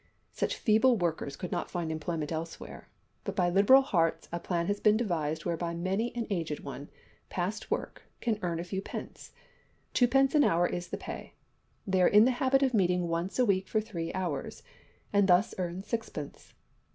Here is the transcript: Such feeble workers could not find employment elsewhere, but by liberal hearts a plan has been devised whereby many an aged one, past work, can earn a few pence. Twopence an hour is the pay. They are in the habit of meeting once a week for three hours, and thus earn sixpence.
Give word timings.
Such 0.31 0.55
feeble 0.55 0.97
workers 0.97 1.35
could 1.35 1.51
not 1.51 1.69
find 1.69 1.91
employment 1.91 2.31
elsewhere, 2.31 2.89
but 3.23 3.35
by 3.35 3.51
liberal 3.51 3.83
hearts 3.83 4.27
a 4.31 4.39
plan 4.39 4.65
has 4.65 4.79
been 4.79 4.97
devised 4.97 5.45
whereby 5.45 5.75
many 5.75 6.11
an 6.15 6.25
aged 6.31 6.61
one, 6.61 6.89
past 7.29 7.69
work, 7.69 8.01
can 8.19 8.39
earn 8.41 8.59
a 8.59 8.63
few 8.63 8.81
pence. 8.81 9.31
Twopence 9.93 10.33
an 10.33 10.43
hour 10.43 10.65
is 10.65 10.87
the 10.87 10.97
pay. 10.97 11.35
They 11.85 12.01
are 12.01 12.07
in 12.07 12.25
the 12.25 12.31
habit 12.31 12.63
of 12.63 12.73
meeting 12.73 13.09
once 13.09 13.37
a 13.37 13.45
week 13.45 13.67
for 13.67 13.79
three 13.79 14.11
hours, 14.13 14.63
and 15.13 15.27
thus 15.27 15.53
earn 15.59 15.83
sixpence. 15.83 16.55